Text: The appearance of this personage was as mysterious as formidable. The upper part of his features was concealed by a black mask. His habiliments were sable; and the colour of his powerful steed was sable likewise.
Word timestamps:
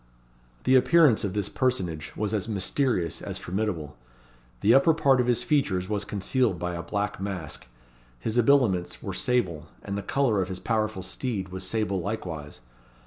The 0.63 0.75
appearance 0.75 1.23
of 1.23 1.33
this 1.35 1.47
personage 1.47 2.11
was 2.15 2.33
as 2.33 2.47
mysterious 2.47 3.21
as 3.21 3.37
formidable. 3.37 3.95
The 4.61 4.73
upper 4.73 4.95
part 4.95 5.21
of 5.21 5.27
his 5.27 5.43
features 5.43 5.87
was 5.87 6.05
concealed 6.05 6.57
by 6.57 6.73
a 6.73 6.81
black 6.81 7.21
mask. 7.21 7.67
His 8.19 8.35
habiliments 8.37 9.03
were 9.03 9.13
sable; 9.13 9.67
and 9.83 9.95
the 9.95 10.01
colour 10.01 10.41
of 10.41 10.49
his 10.49 10.59
powerful 10.59 11.03
steed 11.03 11.49
was 11.49 11.63
sable 11.67 12.01
likewise. 12.01 12.61